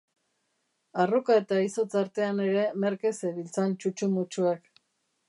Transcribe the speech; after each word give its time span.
Arroka 1.03 1.35
eta 1.41 1.59
izotz 1.65 1.91
artean 2.01 2.41
ere 2.47 2.63
merke 2.85 3.13
zebiltzan 3.21 3.77
txutxu-mutxuak. 3.85 4.73